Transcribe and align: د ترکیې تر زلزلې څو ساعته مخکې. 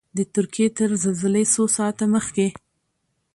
د 0.17 0.19
ترکیې 0.33 0.67
تر 0.77 0.89
زلزلې 1.03 1.43
څو 1.53 1.63
ساعته 1.77 2.05
مخکې. 2.15 2.47